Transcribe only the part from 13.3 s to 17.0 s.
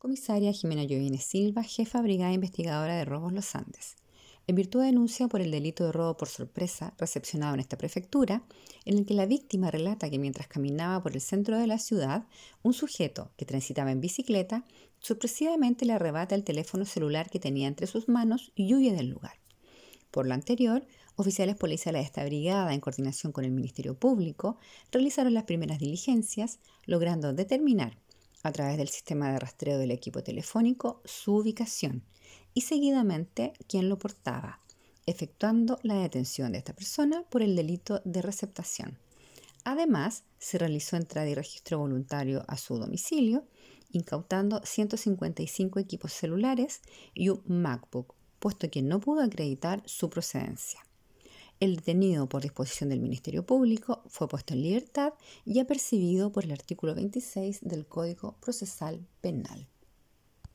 que transitaba en bicicleta sorpresivamente le arrebata el teléfono